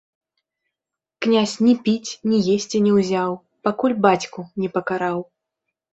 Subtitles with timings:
[1.25, 3.31] Князь ні піць, ні есці не ўзяў,
[3.69, 5.19] пакуль бацьку не пакараў.